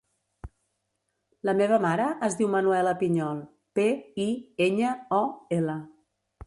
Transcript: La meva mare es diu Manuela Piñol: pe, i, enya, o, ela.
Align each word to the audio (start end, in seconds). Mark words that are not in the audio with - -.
La 1.49 1.53
meva 1.59 1.77
mare 1.85 2.07
es 2.29 2.39
diu 2.41 2.51
Manuela 2.55 2.97
Piñol: 3.03 3.45
pe, 3.81 3.87
i, 4.27 4.31
enya, 4.71 4.97
o, 5.21 5.23
ela. 5.63 5.83